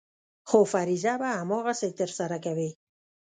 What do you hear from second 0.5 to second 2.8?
فریضه به هماغسې ترسره کوې.